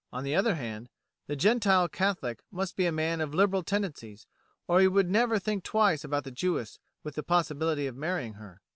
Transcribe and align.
On 0.11 0.23
the 0.23 0.33
other 0.35 0.55
hand, 0.55 0.89
the 1.27 1.35
Gentile 1.35 1.87
Catholic 1.87 2.41
must 2.49 2.75
be 2.75 2.87
a 2.87 2.91
man 2.91 3.21
of 3.21 3.35
liberal 3.35 3.61
tendencies, 3.61 4.25
or 4.67 4.81
he 4.81 4.87
would 4.87 5.11
never 5.11 5.37
think 5.37 5.63
twice 5.63 6.03
about 6.03 6.23
the 6.23 6.31
Jewess 6.31 6.79
with 7.03 7.13
the 7.13 7.21
possibility 7.21 7.85
of 7.85 7.95
marrying 7.95 8.33
her. 8.33 8.63